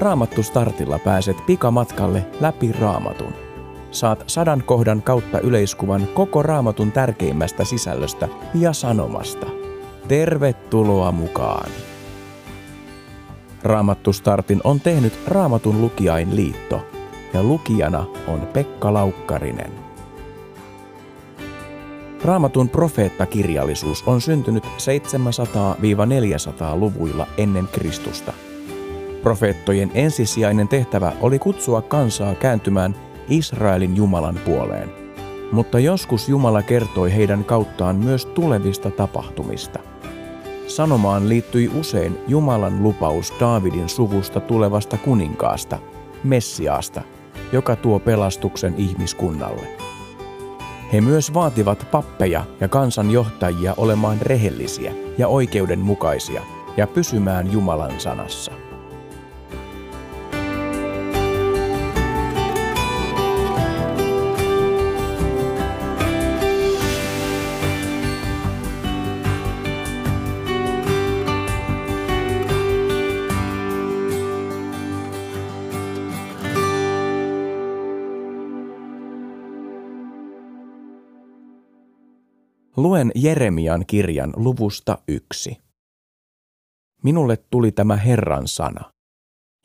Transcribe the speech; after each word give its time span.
Raamattu 0.00 0.42
Startilla 0.42 0.98
pääset 0.98 1.46
pikamatkalle 1.46 2.26
läpi 2.40 2.72
Raamatun. 2.72 3.32
Saat 3.90 4.24
sadan 4.26 4.62
kohdan 4.66 5.02
kautta 5.02 5.40
yleiskuvan 5.40 6.08
koko 6.14 6.42
Raamatun 6.42 6.92
tärkeimmästä 6.92 7.64
sisällöstä 7.64 8.28
ja 8.54 8.72
sanomasta. 8.72 9.46
Tervetuloa 10.08 11.12
mukaan! 11.12 11.70
Raamattu 13.62 14.12
Startin 14.12 14.60
on 14.64 14.80
tehnyt 14.80 15.12
Raamatun 15.26 15.80
lukijain 15.80 16.36
liitto 16.36 16.80
ja 17.34 17.42
lukijana 17.42 18.06
on 18.26 18.48
Pekka 18.52 18.92
Laukkarinen. 18.92 19.70
Raamatun 22.24 22.68
profeettakirjallisuus 22.68 24.02
on 24.06 24.20
syntynyt 24.20 24.64
700-400-luvuilla 24.64 27.26
ennen 27.38 27.68
Kristusta– 27.72 28.32
Profeettojen 29.22 29.90
ensisijainen 29.94 30.68
tehtävä 30.68 31.12
oli 31.20 31.38
kutsua 31.38 31.82
kansaa 31.82 32.34
kääntymään 32.34 32.94
Israelin 33.28 33.96
Jumalan 33.96 34.40
puoleen. 34.44 34.88
Mutta 35.52 35.78
joskus 35.78 36.28
Jumala 36.28 36.62
kertoi 36.62 37.14
heidän 37.14 37.44
kauttaan 37.44 37.96
myös 37.96 38.26
tulevista 38.26 38.90
tapahtumista. 38.90 39.78
Sanomaan 40.66 41.28
liittyi 41.28 41.70
usein 41.80 42.18
Jumalan 42.28 42.82
lupaus 42.82 43.32
Daavidin 43.40 43.88
suvusta 43.88 44.40
tulevasta 44.40 44.96
kuninkaasta, 44.96 45.78
Messiaasta, 46.24 47.02
joka 47.52 47.76
tuo 47.76 47.98
pelastuksen 47.98 48.74
ihmiskunnalle. 48.76 49.66
He 50.92 51.00
myös 51.00 51.34
vaativat 51.34 51.86
pappeja 51.90 52.44
ja 52.60 52.68
kansanjohtajia 52.68 53.74
olemaan 53.76 54.18
rehellisiä 54.20 54.92
ja 55.18 55.28
oikeudenmukaisia 55.28 56.42
ja 56.76 56.86
pysymään 56.86 57.52
Jumalan 57.52 58.00
sanassa. 58.00 58.69
Luen 82.80 83.12
Jeremian 83.14 83.84
kirjan 83.86 84.32
luvusta 84.36 84.98
yksi. 85.08 85.56
Minulle 87.02 87.36
tuli 87.50 87.72
tämä 87.72 87.96
Herran 87.96 88.48
sana. 88.48 88.92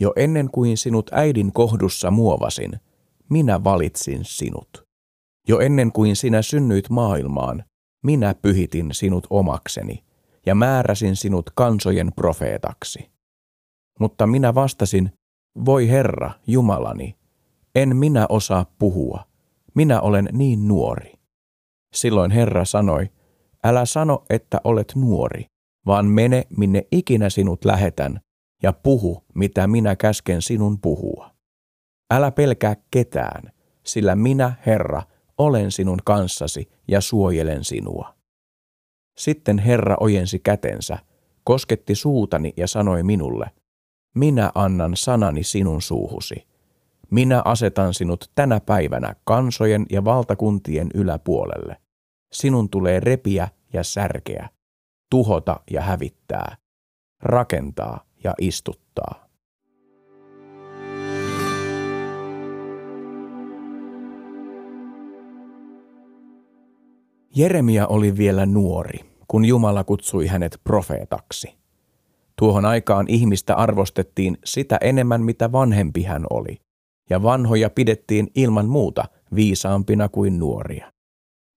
Jo 0.00 0.12
ennen 0.16 0.50
kuin 0.50 0.76
sinut 0.76 1.10
äidin 1.12 1.52
kohdussa 1.52 2.10
muovasin, 2.10 2.72
minä 3.30 3.64
valitsin 3.64 4.20
sinut. 4.24 4.84
Jo 5.48 5.60
ennen 5.60 5.92
kuin 5.92 6.16
sinä 6.16 6.42
synnyit 6.42 6.90
maailmaan, 6.90 7.64
minä 8.04 8.34
pyhitin 8.34 8.94
sinut 8.94 9.26
omakseni 9.30 10.04
ja 10.46 10.54
määräsin 10.54 11.16
sinut 11.16 11.50
kansojen 11.54 12.12
profeetaksi. 12.16 13.10
Mutta 14.00 14.26
minä 14.26 14.54
vastasin, 14.54 15.12
voi 15.64 15.88
Herra, 15.88 16.30
Jumalani, 16.46 17.16
en 17.74 17.96
minä 17.96 18.26
osaa 18.28 18.66
puhua, 18.78 19.24
minä 19.74 20.00
olen 20.00 20.28
niin 20.32 20.68
nuori. 20.68 21.13
Silloin 21.94 22.30
Herra 22.30 22.64
sanoi, 22.64 23.10
älä 23.64 23.84
sano, 23.84 24.24
että 24.30 24.60
olet 24.64 24.92
nuori, 24.96 25.46
vaan 25.86 26.06
mene 26.06 26.44
minne 26.56 26.86
ikinä 26.92 27.30
sinut 27.30 27.64
lähetän 27.64 28.20
ja 28.62 28.72
puhu, 28.72 29.24
mitä 29.34 29.66
minä 29.66 29.96
käsken 29.96 30.42
sinun 30.42 30.80
puhua. 30.80 31.30
Älä 32.10 32.30
pelkää 32.30 32.76
ketään, 32.90 33.52
sillä 33.82 34.14
minä, 34.14 34.52
Herra, 34.66 35.02
olen 35.38 35.70
sinun 35.70 35.98
kanssasi 36.04 36.68
ja 36.88 37.00
suojelen 37.00 37.64
sinua. 37.64 38.14
Sitten 39.18 39.58
Herra 39.58 39.96
ojensi 40.00 40.38
kätensä, 40.38 40.98
kosketti 41.44 41.94
suutani 41.94 42.52
ja 42.56 42.66
sanoi 42.66 43.02
minulle, 43.02 43.50
minä 44.14 44.52
annan 44.54 44.96
sanani 44.96 45.42
sinun 45.42 45.82
suuhusi. 45.82 46.46
Minä 47.10 47.42
asetan 47.44 47.94
sinut 47.94 48.30
tänä 48.34 48.60
päivänä 48.60 49.14
kansojen 49.24 49.86
ja 49.90 50.04
valtakuntien 50.04 50.88
yläpuolelle 50.94 51.83
sinun 52.34 52.70
tulee 52.70 53.00
repiä 53.00 53.48
ja 53.72 53.82
särkeä, 53.82 54.48
tuhota 55.10 55.60
ja 55.70 55.80
hävittää, 55.80 56.56
rakentaa 57.22 58.04
ja 58.24 58.34
istuttaa. 58.40 59.24
Jeremia 67.36 67.86
oli 67.86 68.16
vielä 68.16 68.46
nuori, 68.46 68.98
kun 69.28 69.44
Jumala 69.44 69.84
kutsui 69.84 70.26
hänet 70.26 70.60
profeetaksi. 70.64 71.54
Tuohon 72.38 72.64
aikaan 72.64 73.06
ihmistä 73.08 73.54
arvostettiin 73.54 74.38
sitä 74.44 74.78
enemmän, 74.80 75.22
mitä 75.22 75.52
vanhempi 75.52 76.02
hän 76.02 76.24
oli, 76.30 76.56
ja 77.10 77.22
vanhoja 77.22 77.70
pidettiin 77.70 78.30
ilman 78.34 78.66
muuta 78.66 79.04
viisaampina 79.34 80.08
kuin 80.08 80.38
nuoria. 80.38 80.93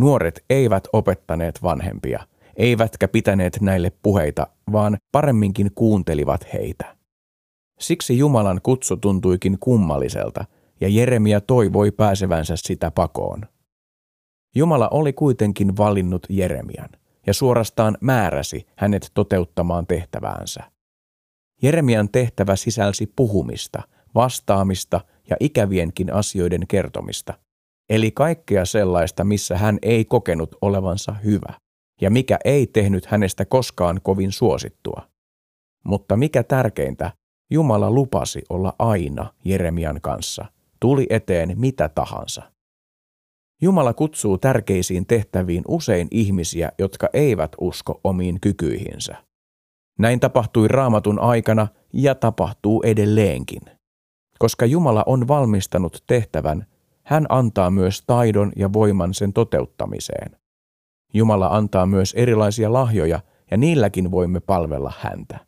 Nuoret 0.00 0.44
eivät 0.50 0.88
opettaneet 0.92 1.62
vanhempia, 1.62 2.26
eivätkä 2.56 3.08
pitäneet 3.08 3.60
näille 3.60 3.92
puheita, 4.02 4.46
vaan 4.72 4.98
paremminkin 5.12 5.70
kuuntelivat 5.74 6.52
heitä. 6.52 6.96
Siksi 7.80 8.18
Jumalan 8.18 8.60
kutsu 8.62 8.96
tuntuikin 8.96 9.58
kummalliselta, 9.58 10.44
ja 10.80 10.88
Jeremia 10.88 11.40
toivoi 11.40 11.90
pääsevänsä 11.90 12.54
sitä 12.56 12.90
pakoon. 12.90 13.42
Jumala 14.54 14.88
oli 14.88 15.12
kuitenkin 15.12 15.76
valinnut 15.76 16.26
Jeremian 16.28 16.90
ja 17.26 17.34
suorastaan 17.34 17.98
määräsi 18.00 18.66
hänet 18.76 19.10
toteuttamaan 19.14 19.86
tehtäväänsä. 19.86 20.60
Jeremian 21.62 22.08
tehtävä 22.08 22.56
sisälsi 22.56 23.12
puhumista, 23.16 23.82
vastaamista 24.14 25.00
ja 25.30 25.36
ikävienkin 25.40 26.12
asioiden 26.12 26.66
kertomista– 26.68 27.34
eli 27.90 28.10
kaikkea 28.10 28.64
sellaista, 28.64 29.24
missä 29.24 29.58
hän 29.58 29.78
ei 29.82 30.04
kokenut 30.04 30.56
olevansa 30.62 31.12
hyvä, 31.12 31.54
ja 32.00 32.10
mikä 32.10 32.38
ei 32.44 32.66
tehnyt 32.66 33.06
hänestä 33.06 33.44
koskaan 33.44 34.00
kovin 34.02 34.32
suosittua. 34.32 35.02
Mutta 35.84 36.16
mikä 36.16 36.42
tärkeintä, 36.42 37.12
Jumala 37.50 37.90
lupasi 37.90 38.42
olla 38.48 38.74
aina 38.78 39.34
Jeremian 39.44 40.00
kanssa, 40.00 40.44
tuli 40.80 41.06
eteen 41.10 41.60
mitä 41.60 41.88
tahansa. 41.88 42.52
Jumala 43.62 43.94
kutsuu 43.94 44.38
tärkeisiin 44.38 45.06
tehtäviin 45.06 45.64
usein 45.68 46.08
ihmisiä, 46.10 46.72
jotka 46.78 47.08
eivät 47.12 47.52
usko 47.60 48.00
omiin 48.04 48.40
kykyihinsä. 48.40 49.16
Näin 49.98 50.20
tapahtui 50.20 50.68
raamatun 50.68 51.18
aikana 51.18 51.68
ja 51.92 52.14
tapahtuu 52.14 52.82
edelleenkin. 52.82 53.62
Koska 54.38 54.66
Jumala 54.66 55.02
on 55.06 55.28
valmistanut 55.28 56.04
tehtävän, 56.06 56.66
hän 57.10 57.26
antaa 57.28 57.70
myös 57.70 58.02
taidon 58.06 58.52
ja 58.56 58.72
voiman 58.72 59.14
sen 59.14 59.32
toteuttamiseen. 59.32 60.36
Jumala 61.14 61.46
antaa 61.46 61.86
myös 61.86 62.14
erilaisia 62.16 62.72
lahjoja 62.72 63.20
ja 63.50 63.56
niilläkin 63.56 64.10
voimme 64.10 64.40
palvella 64.40 64.92
häntä. 64.98 65.38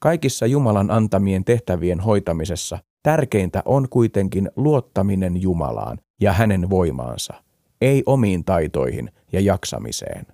Kaikissa 0.00 0.46
Jumalan 0.46 0.90
antamien 0.90 1.44
tehtävien 1.44 2.00
hoitamisessa 2.00 2.78
tärkeintä 3.02 3.62
on 3.64 3.88
kuitenkin 3.88 4.50
luottaminen 4.56 5.42
Jumalaan 5.42 5.98
ja 6.20 6.32
hänen 6.32 6.70
voimaansa, 6.70 7.34
ei 7.80 8.02
omiin 8.06 8.44
taitoihin 8.44 9.10
ja 9.32 9.40
jaksamiseen. 9.40 10.26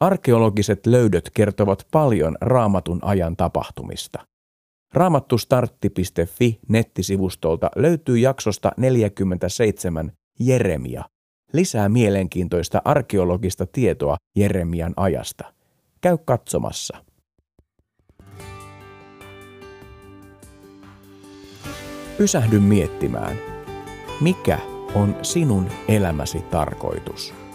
Arkeologiset 0.00 0.86
löydöt 0.86 1.30
kertovat 1.34 1.86
paljon 1.90 2.36
raamatun 2.40 2.98
ajan 3.02 3.36
tapahtumista. 3.36 4.26
Raamattustartti.fi 4.94 6.58
nettisivustolta 6.68 7.70
löytyy 7.76 8.18
jaksosta 8.18 8.72
47 8.76 10.12
Jeremia. 10.40 11.04
Lisää 11.52 11.88
mielenkiintoista 11.88 12.82
arkeologista 12.84 13.66
tietoa 13.66 14.16
Jeremian 14.36 14.92
ajasta. 14.96 15.52
Käy 16.00 16.18
katsomassa. 16.24 17.04
Pysähdy 22.18 22.58
miettimään, 22.58 23.36
mikä 24.20 24.58
on 24.94 25.16
sinun 25.22 25.66
elämäsi 25.88 26.38
tarkoitus? 26.38 27.45